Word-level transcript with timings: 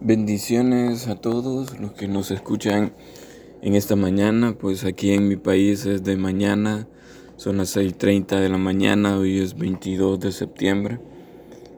Bendiciones 0.00 1.06
a 1.06 1.14
todos 1.14 1.78
los 1.80 1.92
que 1.92 2.08
nos 2.08 2.30
escuchan 2.30 2.92
en 3.62 3.74
esta 3.74 3.96
mañana, 3.96 4.54
pues 4.58 4.84
aquí 4.84 5.12
en 5.12 5.28
mi 5.28 5.36
país 5.36 5.86
es 5.86 6.02
de 6.02 6.16
mañana, 6.16 6.86
son 7.36 7.56
las 7.56 7.74
6.30 7.74 8.40
de 8.40 8.48
la 8.50 8.58
mañana, 8.58 9.16
hoy 9.16 9.38
es 9.38 9.56
22 9.56 10.20
de 10.20 10.32
septiembre. 10.32 10.98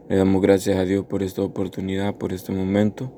Le 0.08 0.16
damos 0.16 0.42
gracias 0.42 0.76
a 0.76 0.84
Dios 0.84 1.04
por 1.04 1.22
esta 1.22 1.42
oportunidad, 1.42 2.16
por 2.16 2.32
este 2.32 2.52
momento. 2.52 3.12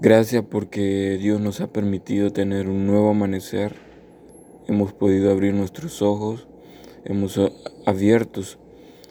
Gracias 0.00 0.42
porque 0.50 1.18
Dios 1.20 1.40
nos 1.40 1.60
ha 1.60 1.72
permitido 1.72 2.32
tener 2.32 2.68
un 2.68 2.86
nuevo 2.86 3.10
amanecer. 3.10 3.76
Hemos 4.66 4.92
podido 4.92 5.30
abrir 5.30 5.54
nuestros 5.54 6.02
ojos, 6.02 6.48
hemos 7.04 7.38
abierto 7.86 8.40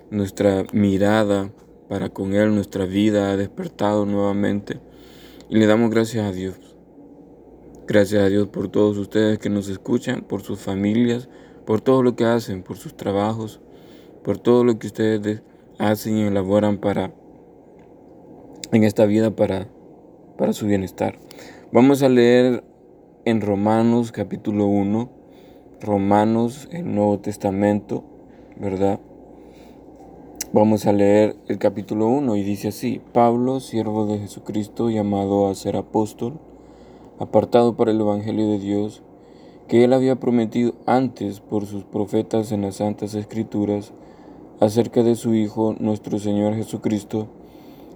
nuestra 0.10 0.66
mirada 0.74 1.52
para 1.92 2.08
con 2.08 2.34
Él 2.34 2.56
nuestra 2.56 2.86
vida 2.86 3.32
ha 3.32 3.36
despertado 3.36 4.06
nuevamente 4.06 4.80
y 5.50 5.58
le 5.58 5.66
damos 5.66 5.92
gracias 5.92 6.26
a 6.26 6.32
Dios. 6.32 6.56
Gracias 7.86 8.24
a 8.24 8.30
Dios 8.30 8.48
por 8.48 8.70
todos 8.70 8.98
ustedes 8.98 9.40
que 9.40 9.50
nos 9.50 9.68
escuchan, 9.68 10.22
por 10.22 10.42
sus 10.42 10.62
familias, 10.62 11.28
por 11.66 11.82
todo 11.82 12.02
lo 12.02 12.16
que 12.16 12.24
hacen, 12.24 12.64
por 12.64 12.78
sus 12.78 12.96
trabajos, 12.96 13.60
por 14.24 14.38
todo 14.38 14.64
lo 14.64 14.80
que 14.80 14.88
ustedes 14.88 15.42
hacen 15.80 16.18
y 16.18 16.22
elaboran 16.22 16.78
para 16.78 17.14
en 18.72 18.86
esta 18.86 19.06
vida 19.06 19.36
para, 19.36 19.68
para 20.38 20.54
su 20.54 20.68
bienestar. 20.68 21.20
Vamos 21.74 22.04
a 22.04 22.08
leer 22.08 22.64
en 23.26 23.42
Romanos 23.42 24.14
capítulo 24.14 24.66
1, 24.66 25.12
Romanos, 25.82 26.70
el 26.72 26.96
Nuevo 26.96 27.20
Testamento, 27.20 28.06
¿verdad? 28.56 29.02
Vamos 30.54 30.86
a 30.86 30.92
leer 30.92 31.38
el 31.48 31.60
capítulo 31.60 32.08
1 32.08 32.36
y 32.36 32.44
dice 32.44 32.68
así, 32.68 33.00
Pablo, 33.14 33.62
siervo 33.62 34.06
de 34.06 34.20
Jesucristo, 34.20 34.90
llamado 34.90 35.48
a 35.48 35.56
ser 35.56 35.78
apóstol, 35.78 36.34
apartado 37.20 37.78
para 37.78 37.92
el 37.92 38.02
Evangelio 38.02 38.50
de 38.50 38.60
Dios, 38.60 39.02
que 39.70 39.86
él 39.86 39.94
había 39.94 40.18
prometido 40.18 40.74
antes 40.86 41.40
por 41.40 41.68
sus 41.68 41.86
profetas 41.86 42.52
en 42.52 42.64
las 42.64 42.76
Santas 42.76 43.14
Escrituras, 43.14 43.94
acerca 44.60 45.04
de 45.04 45.16
su 45.16 45.36
Hijo, 45.36 45.74
nuestro 45.80 46.20
Señor 46.20 46.56
Jesucristo, 46.56 47.28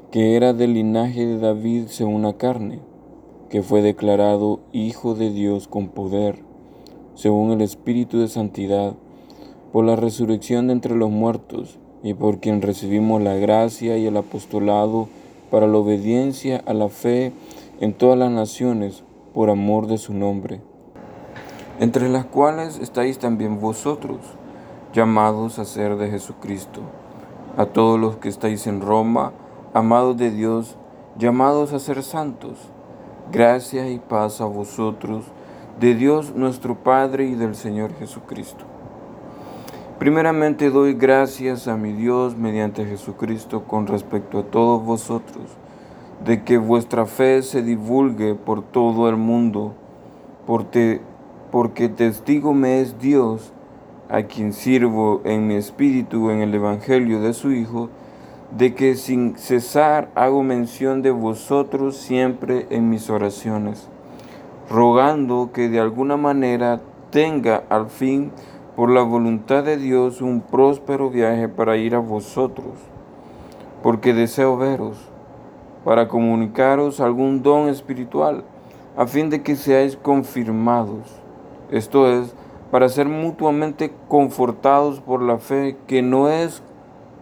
que 0.10 0.38
era 0.38 0.54
del 0.54 0.76
linaje 0.76 1.26
de 1.26 1.40
David 1.40 1.88
según 1.88 2.22
la 2.22 2.38
carne, 2.38 2.80
que 3.50 3.64
fue 3.64 3.82
declarado 3.82 4.62
Hijo 4.72 5.14
de 5.14 5.30
Dios 5.30 5.68
con 5.68 5.90
poder, 5.90 6.40
según 7.16 7.52
el 7.52 7.60
Espíritu 7.60 8.20
de 8.20 8.30
Santidad, 8.30 8.96
por 9.74 9.84
la 9.84 9.98
resurrección 9.98 10.68
de 10.68 10.74
entre 10.74 10.96
los 10.96 11.12
muertos, 11.12 11.80
y 12.06 12.14
por 12.14 12.38
quien 12.38 12.62
recibimos 12.62 13.20
la 13.20 13.34
gracia 13.34 13.98
y 13.98 14.06
el 14.06 14.16
apostolado 14.16 15.08
para 15.50 15.66
la 15.66 15.80
obediencia 15.80 16.62
a 16.68 16.76
la 16.76 16.88
fe 16.88 17.34
en 17.82 17.94
todas 17.94 18.16
las 18.16 18.30
naciones 18.30 19.04
por 19.34 19.50
amor 19.50 19.88
de 19.88 19.98
su 19.98 20.14
nombre, 20.14 20.62
entre 21.80 22.08
las 22.08 22.26
cuales 22.26 22.78
estáis 22.78 23.18
también 23.18 23.60
vosotros, 23.60 24.20
llamados 24.94 25.58
a 25.58 25.66
ser 25.66 25.96
de 25.96 26.12
Jesucristo, 26.12 26.82
a 27.58 27.66
todos 27.66 28.00
los 28.00 28.18
que 28.18 28.30
estáis 28.30 28.68
en 28.68 28.82
Roma, 28.82 29.34
amados 29.74 30.16
de 30.16 30.30
Dios, 30.30 30.78
llamados 31.18 31.74
a 31.74 31.80
ser 31.80 32.04
santos, 32.04 32.70
gracia 33.32 33.90
y 33.90 33.98
paz 33.98 34.42
a 34.42 34.46
vosotros, 34.46 35.26
de 35.80 35.96
Dios 35.96 36.36
nuestro 36.36 36.76
Padre 36.76 37.26
y 37.26 37.34
del 37.34 37.56
Señor 37.56 37.96
Jesucristo. 37.98 38.75
Primeramente 40.00 40.72
doy 40.72 40.94
gracias 40.94 41.70
a 41.70 41.78
mi 41.78 41.94
Dios 41.94 42.36
mediante 42.36 42.86
Jesucristo 42.86 43.64
con 43.64 43.88
respecto 43.88 44.40
a 44.40 44.44
todos 44.44 44.84
vosotros, 44.84 45.46
de 46.26 46.44
que 46.44 46.58
vuestra 46.58 47.06
fe 47.06 47.42
se 47.44 47.64
divulgue 47.64 48.36
por 48.36 48.62
todo 48.62 49.08
el 49.08 49.16
mundo, 49.16 49.74
porque, 50.46 51.00
porque 51.50 51.88
testigo 51.88 52.54
me 52.54 52.82
es 52.82 53.00
Dios, 53.00 53.54
a 54.10 54.24
quien 54.24 54.52
sirvo 54.52 55.22
en 55.24 55.48
mi 55.48 55.56
espíritu 55.56 56.30
en 56.30 56.42
el 56.42 56.54
Evangelio 56.54 57.22
de 57.22 57.32
su 57.32 57.54
Hijo, 57.54 57.90
de 58.56 58.76
que 58.76 58.96
sin 58.96 59.38
cesar 59.38 60.10
hago 60.14 60.44
mención 60.44 61.04
de 61.04 61.12
vosotros 61.12 61.96
siempre 61.96 62.68
en 62.70 62.90
mis 62.90 63.10
oraciones, 63.10 63.88
rogando 64.70 65.52
que 65.54 65.70
de 65.70 65.80
alguna 65.80 66.18
manera 66.18 66.82
tenga 67.12 67.64
al 67.70 67.88
fin 67.88 68.34
por 68.76 68.90
la 68.90 69.04
voluntad 69.04 69.64
de 69.64 69.78
Dios 69.78 70.22
un 70.22 70.42
próspero 70.42 71.10
viaje 71.10 71.48
para 71.48 71.78
ir 71.78 71.96
a 71.96 72.00
vosotros, 72.00 72.74
porque 73.82 74.14
deseo 74.14 74.58
veros, 74.58 74.98
para 75.86 76.10
comunicaros 76.10 77.00
algún 77.00 77.42
don 77.42 77.70
espiritual, 77.70 78.44
a 78.98 79.08
fin 79.08 79.30
de 79.30 79.42
que 79.44 79.56
seáis 79.56 79.96
confirmados, 79.96 81.22
esto 81.72 82.10
es, 82.12 82.36
para 82.70 82.90
ser 82.90 83.08
mutuamente 83.08 83.94
confortados 84.10 85.00
por 85.00 85.22
la 85.22 85.38
fe 85.38 85.78
que 85.88 86.02
no 86.02 86.30
es 86.30 86.62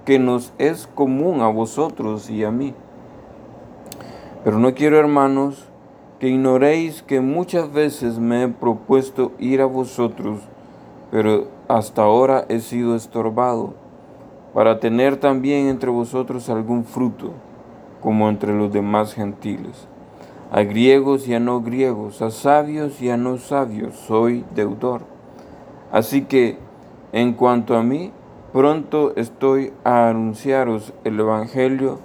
que 0.06 0.18
nos 0.18 0.54
es 0.58 0.88
común 0.88 1.42
a 1.42 1.48
vosotros 1.48 2.30
y 2.32 2.44
a 2.44 2.52
mí. 2.52 2.74
Pero 4.44 4.58
no 4.58 4.74
quiero, 4.74 4.98
hermanos, 4.98 5.70
que 6.20 6.30
ignoréis 6.30 7.04
que 7.04 7.22
muchas 7.22 7.72
veces 7.72 8.18
me 8.18 8.44
he 8.44 8.48
propuesto 8.48 9.32
ir 9.40 9.62
a 9.62 9.66
vosotros 9.66 10.40
pero 11.14 11.46
hasta 11.68 12.02
ahora 12.02 12.44
he 12.50 12.60
sido 12.60 12.96
estorbado, 12.96 13.76
para 14.52 14.80
tener 14.80 15.18
también 15.18 15.68
entre 15.68 15.92
vosotros 15.92 16.50
algún 16.50 16.86
fruto, 16.86 17.34
como 18.02 18.30
entre 18.30 18.52
los 18.52 18.74
demás 18.74 19.14
gentiles. 19.14 19.88
A 20.52 20.64
griegos 20.64 21.28
y 21.28 21.36
a 21.36 21.40
no 21.40 21.62
griegos, 21.62 22.24
a 22.24 22.32
sabios 22.32 23.00
y 23.00 23.12
a 23.12 23.18
no 23.18 23.38
sabios, 23.38 23.94
soy 23.94 24.44
deudor. 24.56 25.02
Así 25.92 26.24
que, 26.24 26.58
en 27.12 27.34
cuanto 27.34 27.78
a 27.78 27.84
mí, 27.84 28.12
pronto 28.52 29.14
estoy 29.16 29.72
a 29.84 30.10
anunciaros 30.10 30.94
el 31.04 31.20
Evangelio 31.20 32.00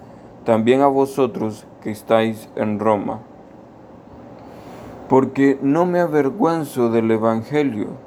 también 0.45 0.83
a 0.83 0.87
vosotros 0.87 1.67
que 1.83 1.91
estáis 1.91 2.51
en 2.57 2.79
Roma. 2.79 3.21
Porque 5.09 5.59
no 5.63 5.87
me 5.87 6.01
avergüenzo 6.01 6.91
del 6.91 7.11
Evangelio 7.11 8.07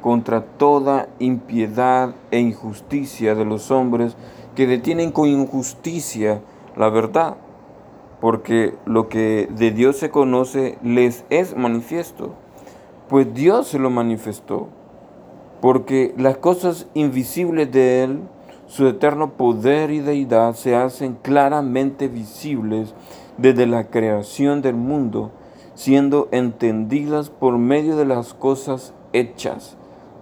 contra 0.00 0.42
toda 0.42 1.08
impiedad 1.18 2.14
e 2.30 2.40
injusticia 2.40 3.34
de 3.34 3.44
los 3.44 3.70
hombres 3.70 4.16
que 4.54 4.66
detienen 4.66 5.12
con 5.12 5.28
injusticia 5.28 6.40
la 6.76 6.88
verdad, 6.88 7.36
porque 8.20 8.74
lo 8.86 9.08
que 9.08 9.48
de 9.50 9.70
Dios 9.70 9.96
se 9.96 10.10
conoce 10.10 10.78
les 10.82 11.24
es 11.30 11.56
manifiesto, 11.56 12.34
pues 13.08 13.32
Dios 13.34 13.68
se 13.68 13.78
lo 13.78 13.90
manifestó, 13.90 14.68
porque 15.60 16.14
las 16.16 16.38
cosas 16.38 16.86
invisibles 16.94 17.70
de 17.72 18.04
Él, 18.04 18.20
su 18.66 18.86
eterno 18.86 19.32
poder 19.32 19.90
y 19.90 19.98
deidad 19.98 20.54
se 20.54 20.76
hacen 20.76 21.18
claramente 21.20 22.08
visibles 22.08 22.94
desde 23.36 23.66
la 23.66 23.88
creación 23.88 24.62
del 24.62 24.76
mundo, 24.76 25.32
siendo 25.74 26.28
entendidas 26.30 27.30
por 27.30 27.58
medio 27.58 27.96
de 27.96 28.04
las 28.04 28.32
cosas 28.32 28.94
hechas 29.12 29.76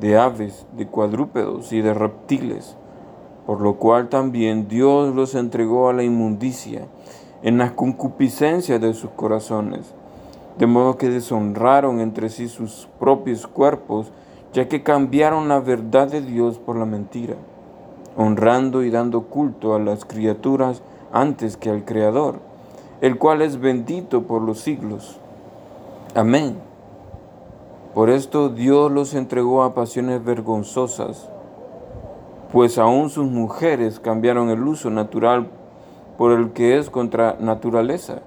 de 0.00 0.18
aves, 0.18 0.66
de 0.76 0.86
cuadrúpedos 0.86 1.72
y 1.72 1.82
de 1.82 1.94
reptiles, 1.94 2.76
por 3.46 3.60
lo 3.60 3.76
cual 3.76 4.08
también 4.08 4.68
Dios 4.68 5.14
los 5.14 5.34
entregó 5.34 5.88
a 5.88 5.92
la 5.92 6.02
inmundicia 6.02 6.86
en 7.42 7.58
las 7.58 7.72
concupiscencias 7.72 8.80
de 8.80 8.94
sus 8.94 9.10
corazones, 9.10 9.94
de 10.58 10.66
modo 10.66 10.96
que 10.96 11.08
deshonraron 11.08 12.00
entre 12.00 12.28
sí 12.28 12.48
sus 12.48 12.88
propios 12.98 13.46
cuerpos, 13.46 14.12
ya 14.52 14.68
que 14.68 14.82
cambiaron 14.82 15.48
la 15.48 15.60
verdad 15.60 16.08
de 16.08 16.20
Dios 16.20 16.58
por 16.58 16.76
la 16.76 16.84
mentira, 16.84 17.36
honrando 18.16 18.82
y 18.82 18.90
dando 18.90 19.22
culto 19.22 19.74
a 19.74 19.78
las 19.78 20.04
criaturas 20.04 20.82
antes 21.12 21.56
que 21.56 21.70
al 21.70 21.84
Creador, 21.84 22.40
el 23.00 23.16
cual 23.18 23.42
es 23.42 23.60
bendito 23.60 24.22
por 24.22 24.42
los 24.42 24.60
siglos. 24.60 25.18
Amén. 26.14 26.69
Por 27.94 28.10
esto 28.10 28.48
Dios 28.48 28.90
los 28.90 29.14
entregó 29.14 29.62
a 29.62 29.74
pasiones 29.74 30.24
vergonzosas, 30.24 31.28
pues 32.52 32.78
aún 32.78 33.10
sus 33.10 33.26
mujeres 33.26 34.00
cambiaron 34.00 34.50
el 34.50 34.62
uso 34.62 34.90
natural 34.90 35.48
por 36.16 36.32
el 36.32 36.52
que 36.52 36.78
es 36.78 36.90
contra 36.90 37.36
naturaleza 37.40 38.22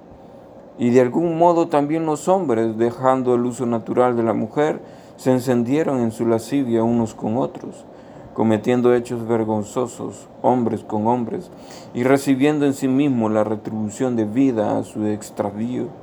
y 0.78 0.90
de 0.90 1.02
algún 1.02 1.38
modo 1.38 1.68
también 1.68 2.06
los 2.06 2.28
hombres, 2.28 2.78
dejando 2.78 3.36
el 3.36 3.46
uso 3.46 3.66
natural 3.66 4.18
de 4.18 4.24
la 4.24 4.34
mujer, 4.34 4.82
se 5.18 5.32
encendieron 5.32 6.00
en 6.02 6.12
su 6.12 6.26
lascivia 6.26 6.84
unos 6.84 7.14
con 7.14 7.38
otros, 7.38 7.86
cometiendo 8.34 8.94
hechos 8.96 9.28
vergonzosos, 9.28 10.28
hombres 10.42 10.84
con 10.84 11.08
hombres, 11.08 11.52
y 11.94 12.04
recibiendo 12.04 12.66
en 12.66 12.74
sí 12.74 12.88
mismos 12.88 13.32
la 13.32 13.44
retribución 13.44 14.16
de 14.16 14.26
vida 14.26 14.78
a 14.78 14.84
su 14.84 15.06
extravío. 15.06 16.03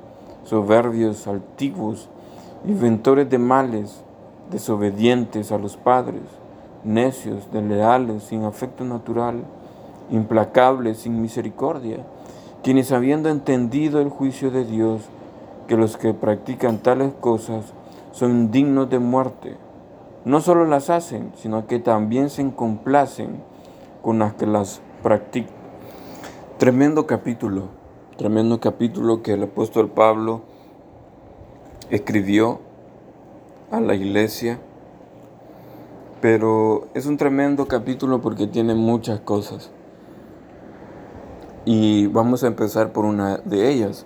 soberbios, 0.43 1.27
altivos, 1.27 2.09
inventores 2.65 3.29
de 3.29 3.37
males, 3.37 4.03
desobedientes 4.51 5.51
a 5.51 5.57
los 5.57 5.77
padres, 5.77 6.21
necios, 6.83 7.51
desleales, 7.51 8.23
sin 8.23 8.43
afecto 8.43 8.83
natural, 8.83 9.43
implacables, 10.09 10.99
sin 10.99 11.21
misericordia 11.21 12.05
quienes 12.63 12.91
habiendo 12.91 13.29
entendido 13.29 14.01
el 14.01 14.09
juicio 14.09 14.51
de 14.51 14.65
Dios, 14.65 15.01
que 15.67 15.77
los 15.77 15.97
que 15.97 16.13
practican 16.13 16.77
tales 16.77 17.11
cosas 17.19 17.73
son 18.11 18.51
dignos 18.51 18.89
de 18.89 18.99
muerte, 18.99 19.57
no 20.25 20.41
solo 20.41 20.65
las 20.65 20.89
hacen, 20.89 21.31
sino 21.37 21.65
que 21.65 21.79
también 21.79 22.29
se 22.29 22.47
complacen 22.51 23.41
con 24.03 24.19
las 24.19 24.33
que 24.33 24.45
las 24.45 24.81
practican. 25.01 25.55
Tremendo 26.59 27.07
capítulo, 27.07 27.69
tremendo 28.17 28.59
capítulo 28.59 29.21
que 29.21 29.33
el 29.33 29.43
apóstol 29.43 29.89
Pablo 29.89 30.41
escribió 31.89 32.59
a 33.71 33.79
la 33.79 33.95
iglesia, 33.95 34.59
pero 36.21 36.87
es 36.93 37.05
un 37.05 37.17
tremendo 37.17 37.67
capítulo 37.67 38.21
porque 38.21 38.47
tiene 38.47 38.75
muchas 38.75 39.19
cosas. 39.21 39.71
Y 41.65 42.07
vamos 42.07 42.43
a 42.43 42.47
empezar 42.47 42.91
por 42.91 43.05
una 43.05 43.37
de 43.37 43.69
ellas. 43.69 44.05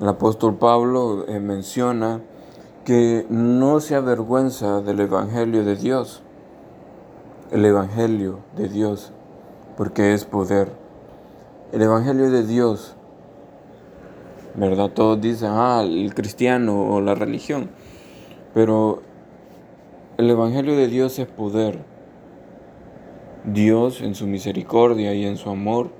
El 0.00 0.08
apóstol 0.08 0.56
Pablo 0.56 1.26
eh, 1.26 1.40
menciona 1.40 2.20
que 2.84 3.26
no 3.28 3.80
se 3.80 3.94
avergüenza 3.94 4.80
del 4.80 5.00
Evangelio 5.00 5.64
de 5.64 5.76
Dios. 5.76 6.22
El 7.50 7.64
Evangelio 7.64 8.38
de 8.56 8.68
Dios, 8.68 9.12
porque 9.76 10.14
es 10.14 10.24
poder. 10.24 10.72
El 11.72 11.82
Evangelio 11.82 12.30
de 12.30 12.46
Dios, 12.46 12.94
¿verdad? 14.58 14.90
Todos 14.90 15.20
dicen, 15.20 15.50
ah, 15.52 15.82
el 15.84 16.14
cristiano 16.14 16.90
o 16.90 17.00
la 17.00 17.14
religión. 17.14 17.70
Pero 18.54 19.02
el 20.16 20.28
Evangelio 20.28 20.76
de 20.76 20.88
Dios 20.88 21.18
es 21.18 21.26
poder. 21.26 21.78
Dios 23.44 24.00
en 24.00 24.14
su 24.14 24.26
misericordia 24.26 25.14
y 25.14 25.24
en 25.24 25.36
su 25.36 25.48
amor 25.48 25.90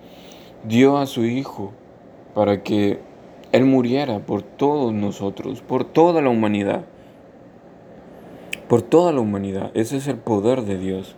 dio 0.67 0.99
a 0.99 1.07
su 1.07 1.25
Hijo 1.25 1.73
para 2.35 2.63
que 2.63 2.99
Él 3.53 3.65
muriera 3.65 4.19
por 4.19 4.43
todos 4.43 4.93
nosotros, 4.93 5.63
por 5.63 5.85
toda 5.85 6.21
la 6.21 6.31
humanidad. 6.31 6.85
Por 8.69 8.83
toda 8.83 9.13
la 9.13 9.21
humanidad. 9.21 9.71
Ese 9.75 9.97
es 9.97 10.09
el 10.09 10.17
poder 10.17 10.63
de 10.63 10.79
Dios. 10.79 11.15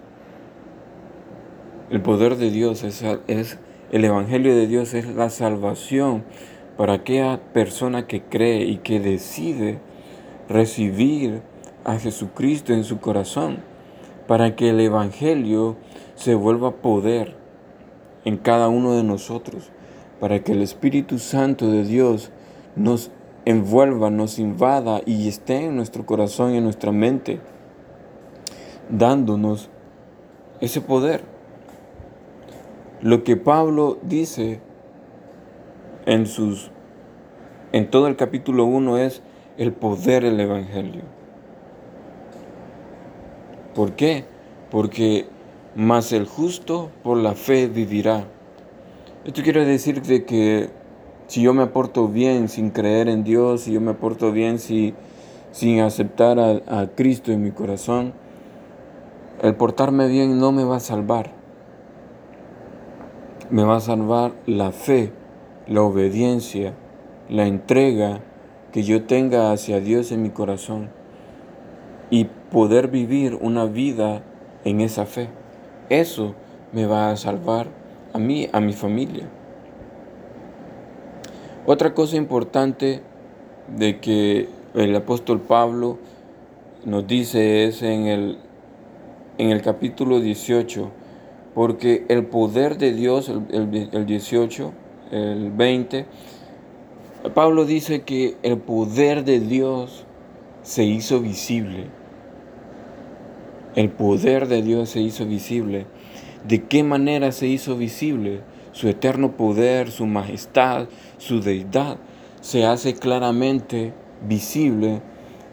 El 1.91 2.03
poder 2.03 2.37
de 2.37 2.51
Dios 2.51 2.85
es, 2.85 3.03
es 3.27 3.59
el 3.91 4.05
Evangelio 4.05 4.55
de 4.55 4.69
Dios, 4.69 4.95
es 4.95 5.09
la 5.09 5.31
salvación 5.31 6.25
para 6.81 6.95
aquella 6.95 7.39
persona 7.53 8.07
que 8.07 8.23
cree 8.23 8.65
y 8.65 8.79
que 8.79 9.01
decide 9.01 9.81
recibir 10.49 11.43
a 11.85 11.99
Jesucristo 11.99 12.73
en 12.73 12.85
su 12.85 13.01
corazón, 13.01 13.59
para 14.27 14.57
que 14.57 14.71
el 14.71 14.81
Evangelio 14.81 15.77
se 16.15 16.35
vuelva 16.35 16.77
poder 16.77 17.37
en 18.25 18.39
cada 18.39 18.69
uno 18.69 18.95
de 18.95 19.03
nosotros, 19.03 19.69
para 20.21 20.43
que 20.43 20.53
el 20.53 20.63
Espíritu 20.63 21.19
Santo 21.19 21.71
de 21.71 21.85
Dios 21.85 22.31
nos 22.77 23.11
envuelva, 23.45 24.09
nos 24.09 24.39
invada 24.39 25.03
y 25.05 25.29
esté 25.29 25.67
en 25.67 25.77
nuestro 25.77 26.07
corazón 26.07 26.55
y 26.55 26.57
en 26.57 26.65
nuestra 26.65 26.93
mente, 26.93 27.41
dándonos 28.89 29.69
ese 30.63 30.81
poder. 30.81 31.25
Lo 33.03 33.23
que 33.23 33.37
Pablo 33.37 33.99
dice 34.01 34.63
en 36.07 36.27
sus 36.27 36.71
en 37.73 37.89
todo 37.89 38.09
el 38.09 38.17
capítulo 38.17 38.65
1 38.65 38.99
es 38.99 39.23
el 39.57 39.73
poder 39.73 40.25
del 40.25 40.41
evangelio. 40.41 41.03
¿Por 43.75 43.93
qué? 43.93 44.25
Porque 44.71 45.27
mas 45.75 46.13
el 46.13 46.27
justo 46.27 46.91
por 47.03 47.17
la 47.17 47.35
fe 47.35 47.69
vivirá. 47.69 48.25
Esto 49.25 49.43
quiere 49.43 49.65
decir 49.65 50.03
de 50.03 50.25
que 50.25 50.71
si 51.29 51.43
yo 51.43 51.55
me 51.55 51.67
porto 51.69 52.09
bien 52.09 52.49
sin 52.49 52.71
creer 52.71 53.09
en 53.09 53.23
Dios, 53.23 53.63
si 53.63 53.73
yo 53.73 53.81
me 53.81 53.95
porto 53.95 54.33
bien 54.33 54.59
si, 54.59 54.95
sin 55.53 55.81
aceptar 55.81 56.39
a, 56.41 56.61
a 56.67 56.89
Cristo 56.89 57.31
en 57.31 57.43
mi 57.43 57.53
corazón, 57.53 58.13
el 59.43 59.55
portarme 59.55 60.09
bien 60.09 60.39
no 60.39 60.53
me 60.53 60.65
va 60.65 60.77
a 60.77 60.81
salvar. 60.81 61.31
Me 63.51 63.65
va 63.65 63.77
a 63.77 63.81
salvar 63.81 64.33
la 64.47 64.73
fe, 64.73 65.13
la 65.71 65.83
obediencia, 65.83 66.75
la 67.29 67.47
entrega 67.47 68.19
que 68.73 68.83
yo 68.83 69.05
tenga 69.05 69.53
hacia 69.53 69.81
Dios 69.81 70.11
en 70.11 70.21
mi 70.21 70.31
corazón 70.31 70.91
y 72.11 72.25
poder 72.25 72.89
vivir 72.89 73.39
una 73.41 73.67
vida 73.67 74.23
en 74.65 74.81
esa 74.81 75.07
fe. 75.07 75.29
Eso 75.89 76.35
me 76.73 76.87
va 76.87 77.11
a 77.11 77.17
salvar 77.17 77.69
a 78.13 78.19
mí, 78.19 78.49
a 78.53 78.61
mi 78.61 78.73
familia. 78.73 79.29
Otra 81.67 81.95
cosa 81.95 82.17
importante 82.17 83.03
de 83.69 84.01
que 84.01 84.49
el 84.75 84.97
apóstol 84.97 85.41
Pablo 85.41 85.99
nos 86.85 87.07
dice 87.07 87.67
es 87.67 87.83
en 87.83 88.07
el, 88.07 88.39
en 89.39 89.51
el 89.51 89.63
capítulo 89.63 90.19
18, 90.19 90.91
porque 91.55 92.07
el 92.09 92.27
poder 92.27 92.77
de 92.77 92.93
Dios, 92.93 93.29
el, 93.29 93.89
el 93.93 94.07
18, 94.07 94.73
el 95.11 95.51
20, 95.51 96.07
Pablo 97.35 97.65
dice 97.65 98.03
que 98.03 98.37
el 98.43 98.59
poder 98.59 99.25
de 99.25 99.41
Dios 99.41 100.05
se 100.63 100.85
hizo 100.85 101.21
visible 101.21 102.01
el 103.77 103.89
poder 103.89 104.49
de 104.49 104.63
Dios 104.63 104.91
se 104.91 105.01
hizo 105.01 105.27
visible. 105.27 105.87
¿De 106.47 106.65
qué 106.65 106.83
manera 106.83 107.31
se 107.31 107.47
hizo 107.47 107.77
visible? 107.77 108.41
Su 108.73 108.89
eterno 108.89 109.37
poder, 109.37 109.91
su 109.93 110.07
majestad, 110.07 110.89
su 111.19 111.41
deidad 111.41 111.99
se 112.41 112.65
hace 112.65 112.95
claramente 112.95 113.93
visible 114.27 115.03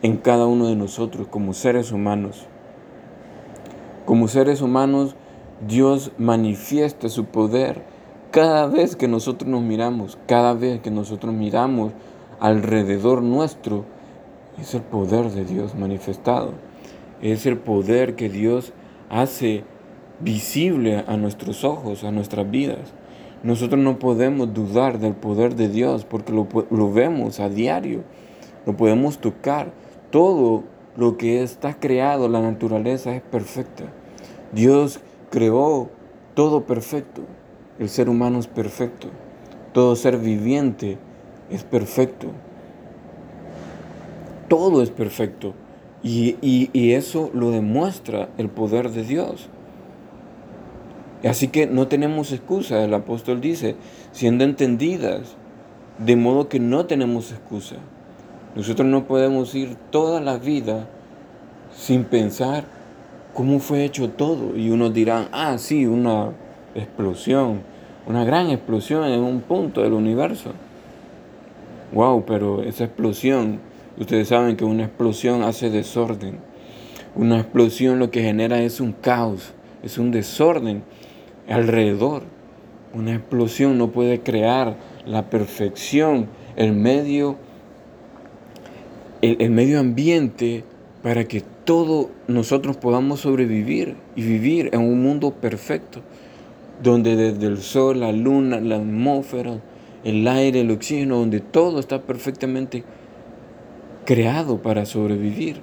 en 0.01 0.17
cada 0.17 0.47
uno 0.47 0.67
de 0.67 0.75
nosotros 0.75 1.27
como 1.27 1.53
seres 1.53 1.91
humanos. 1.91 2.47
Como 4.05 4.27
seres 4.27 4.61
humanos, 4.61 5.15
Dios 5.67 6.11
manifiesta 6.17 7.09
su 7.09 7.25
poder 7.25 7.83
cada 8.31 8.67
vez 8.67 8.95
que 8.95 9.07
nosotros 9.07 9.49
nos 9.49 9.61
miramos, 9.61 10.17
cada 10.27 10.53
vez 10.53 10.81
que 10.81 10.91
nosotros 10.91 11.33
miramos 11.33 11.93
alrededor 12.39 13.21
nuestro, 13.21 13.85
es 14.59 14.73
el 14.73 14.81
poder 14.81 15.31
de 15.31 15.45
Dios 15.45 15.75
manifestado 15.75 16.53
es 17.21 17.45
el 17.45 17.57
poder 17.57 18.15
que 18.15 18.29
Dios 18.29 18.73
hace 19.09 19.63
visible 20.19 21.03
a 21.07 21.17
nuestros 21.17 21.63
ojos, 21.63 22.03
a 22.03 22.11
nuestras 22.11 22.49
vidas. 22.49 22.93
Nosotros 23.43 23.81
no 23.81 23.99
podemos 23.99 24.53
dudar 24.53 24.99
del 24.99 25.13
poder 25.13 25.55
de 25.55 25.69
Dios 25.69 26.05
porque 26.05 26.33
lo, 26.33 26.91
vemos 26.91 27.39
a 27.39 27.49
diario. 27.49 28.03
lo 28.65 28.75
podemos 28.75 29.19
tocar. 29.19 29.71
Todo 30.11 30.63
lo 30.95 31.17
que 31.17 31.43
está 31.43 31.79
creado, 31.79 32.27
la 32.27 32.41
naturaleza 32.41 33.15
es 33.15 33.21
perfecta. 33.21 33.85
Dios 34.51 34.99
creó 35.29 35.89
todo 36.33 36.65
perfecto. 36.65 37.21
El 37.79 37.89
ser 37.89 38.09
humano 38.09 38.39
es 38.39 38.47
perfecto. 38.47 39.09
Todo 39.73 39.95
ser 39.95 40.17
viviente 40.17 40.97
es 41.49 41.63
perfecto. 41.63 42.27
Todo 44.47 44.81
es 44.81 44.89
perfecto. 44.89 45.53
Y, 46.03 46.37
y, 46.41 46.91
eso 46.93 47.29
lo 47.33 47.51
demuestra 47.51 48.29
el 48.37 48.49
poder 48.49 48.91
de 48.91 49.03
Dios. 49.03 49.49
Así 51.23 51.47
que 51.47 51.65
no 51.65 51.87
tenemos 51.87 52.31
excusa, 52.31 52.83
el 52.83 52.93
apóstol 52.93 53.41
dice, 53.41 53.75
siendo 54.11 54.43
entendidas, 54.43 55.35
de 55.97 56.15
modo 56.15 56.47
que 56.47 56.59
no 56.59 56.85
tenemos 56.85 57.31
excusa. 57.31 57.77
Nosotros 58.55 58.87
no 58.87 59.05
podemos 59.05 59.53
ir 59.55 59.75
toda 59.89 60.21
la 60.21 60.37
vida 60.37 60.87
sin 61.75 62.03
pensar 62.05 62.65
cómo 63.33 63.59
fue 63.59 63.83
hecho 63.83 64.09
todo. 64.09 64.55
Y 64.55 64.69
unos 64.69 64.93
dirán, 64.93 65.27
ah, 65.31 65.57
sí, 65.57 65.85
una 65.85 66.31
explosión, 66.81 67.61
una 68.05 68.23
gran 68.23 68.49
explosión 68.49 69.03
en 69.05 69.21
un 69.21 69.41
punto 69.41 69.81
del 69.81 69.93
universo. 69.93 70.51
Wow, 71.93 72.25
pero 72.25 72.63
esa 72.63 72.85
explosión, 72.85 73.59
ustedes 73.97 74.27
saben 74.27 74.57
que 74.57 74.65
una 74.65 74.85
explosión 74.85 75.43
hace 75.43 75.69
desorden. 75.69 76.39
Una 77.15 77.39
explosión 77.39 77.99
lo 77.99 78.11
que 78.11 78.21
genera 78.21 78.61
es 78.61 78.79
un 78.79 78.91
caos, 78.91 79.53
es 79.83 79.97
un 79.97 80.11
desorden 80.11 80.83
alrededor. 81.49 82.23
Una 82.93 83.15
explosión 83.15 83.77
no 83.77 83.91
puede 83.91 84.21
crear 84.21 84.75
la 85.05 85.29
perfección, 85.29 86.27
el 86.55 86.73
medio, 86.73 87.37
el, 89.21 89.49
medio 89.49 89.79
ambiente 89.79 90.63
para 91.01 91.25
que 91.25 91.41
todos 91.63 92.07
nosotros 92.27 92.77
podamos 92.77 93.21
sobrevivir 93.21 93.95
y 94.15 94.23
vivir 94.23 94.69
en 94.73 94.81
un 94.81 95.01
mundo 95.01 95.31
perfecto, 95.31 96.01
donde 96.81 97.15
desde 97.15 97.47
el 97.47 97.57
sol, 97.57 97.99
la 97.99 98.11
luna, 98.11 98.59
la 98.59 98.75
atmósfera, 98.77 99.59
el 100.03 100.27
aire, 100.27 100.61
el 100.61 100.71
oxígeno, 100.71 101.17
donde 101.17 101.39
todo 101.39 101.79
está 101.79 102.01
perfectamente 102.01 102.83
creado 104.05 104.61
para 104.61 104.85
sobrevivir. 104.85 105.61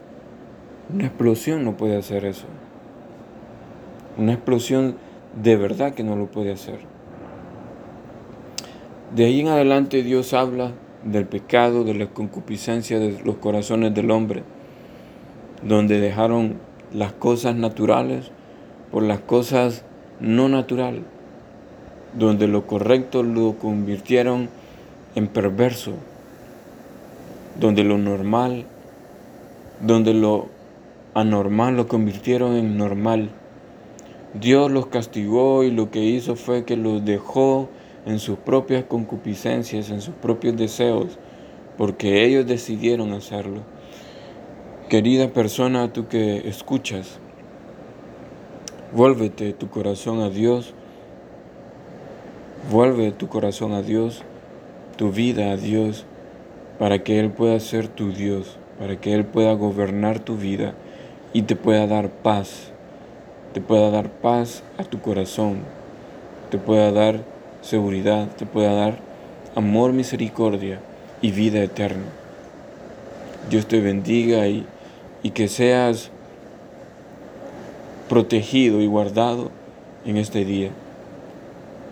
Una 0.92 1.06
explosión 1.06 1.64
no 1.64 1.76
puede 1.76 1.96
hacer 1.96 2.24
eso. 2.24 2.46
Una 4.18 4.34
explosión 4.34 4.96
de 5.42 5.56
verdad 5.56 5.94
que 5.94 6.04
no 6.04 6.16
lo 6.16 6.26
puede 6.26 6.52
hacer. 6.52 6.78
De 9.14 9.24
ahí 9.24 9.40
en 9.40 9.48
adelante 9.48 10.02
Dios 10.02 10.34
habla 10.34 10.72
del 11.04 11.26
pecado, 11.26 11.84
de 11.84 11.94
la 11.94 12.06
concupiscencia 12.06 12.98
de 12.98 13.20
los 13.24 13.36
corazones 13.36 13.94
del 13.94 14.10
hombre, 14.10 14.42
donde 15.62 16.00
dejaron 16.00 16.58
las 16.92 17.12
cosas 17.12 17.56
naturales 17.56 18.30
por 18.90 19.02
las 19.02 19.20
cosas 19.20 19.84
no 20.24 20.48
naturales, 20.48 21.02
donde 22.14 22.48
lo 22.48 22.66
correcto 22.66 23.22
lo 23.22 23.54
convirtieron 23.58 24.48
en 25.14 25.28
perverso, 25.28 25.92
donde 27.58 27.84
lo 27.84 27.98
normal, 27.98 28.64
donde 29.80 30.14
lo 30.14 30.48
anormal 31.14 31.76
lo 31.76 31.86
convirtieron 31.86 32.56
en 32.56 32.76
normal 32.76 33.30
Dios 34.34 34.68
los 34.68 34.86
castigó 34.86 35.62
y 35.62 35.70
lo 35.70 35.92
que 35.92 36.00
hizo 36.00 36.34
fue 36.34 36.64
que 36.64 36.76
los 36.76 37.04
dejó 37.04 37.68
en 38.04 38.18
sus 38.18 38.36
propias 38.36 38.84
concupiscencias, 38.84 39.90
en 39.90 40.00
sus 40.00 40.14
propios 40.14 40.56
deseos, 40.56 41.18
porque 41.78 42.24
ellos 42.24 42.44
decidieron 42.44 43.12
hacerlo. 43.12 43.60
Querida 44.88 45.28
persona, 45.28 45.92
tú 45.92 46.08
que 46.08 46.48
escuchas, 46.48 47.20
vuélvete 48.94 49.52
tu 49.52 49.68
corazón 49.68 50.20
a 50.20 50.30
Dios, 50.30 50.72
vuelve 52.70 53.10
tu 53.10 53.28
corazón 53.28 53.72
a 53.72 53.82
Dios, 53.82 54.22
tu 54.96 55.10
vida 55.10 55.50
a 55.50 55.56
Dios, 55.56 56.06
para 56.78 57.02
que 57.02 57.18
Él 57.18 57.30
pueda 57.30 57.58
ser 57.58 57.88
tu 57.88 58.12
Dios, 58.12 58.56
para 58.78 59.00
que 59.00 59.12
Él 59.12 59.24
pueda 59.24 59.52
gobernar 59.54 60.20
tu 60.20 60.36
vida 60.36 60.74
y 61.32 61.42
te 61.42 61.56
pueda 61.56 61.86
dar 61.88 62.08
paz. 62.08 62.70
Te 63.52 63.60
pueda 63.60 63.90
dar 63.90 64.10
paz 64.10 64.62
a 64.78 64.84
tu 64.84 65.00
corazón, 65.00 65.58
te 66.50 66.58
pueda 66.58 66.90
dar 66.90 67.20
seguridad, 67.62 68.28
te 68.36 68.46
pueda 68.46 68.74
dar 68.74 68.98
amor, 69.54 69.92
misericordia 69.92 70.80
y 71.22 71.30
vida 71.30 71.62
eterna. 71.62 72.06
Dios 73.50 73.66
te 73.66 73.80
bendiga 73.80 74.46
y, 74.48 74.66
y 75.22 75.30
que 75.30 75.48
seas 75.48 76.10
protegido 78.08 78.80
y 78.80 78.86
guardado 78.86 79.50
en 80.04 80.16
este 80.16 80.44
día. 80.44 80.70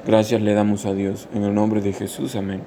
Gracias 0.06 0.42
le 0.42 0.54
damos 0.54 0.84
a 0.84 0.94
Dios. 0.94 1.28
En 1.34 1.44
el 1.44 1.54
nombre 1.54 1.80
de 1.80 1.92
Jesús, 1.92 2.34
amén. 2.34 2.62